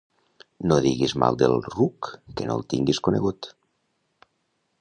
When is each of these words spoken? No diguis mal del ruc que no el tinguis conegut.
No 0.71 0.77
diguis 0.85 1.13
mal 1.25 1.37
del 1.43 1.53
ruc 1.75 2.11
que 2.39 2.49
no 2.49 2.57
el 2.61 2.67
tinguis 2.75 3.03
conegut. 3.09 3.55